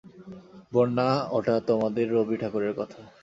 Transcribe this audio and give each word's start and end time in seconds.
বন্যা, 0.73 1.09
ওটা 1.31 1.55
তোমাদের 1.59 2.05
রবি 2.13 2.35
ঠাকুরের 2.37 2.73
কথা। 2.77 2.99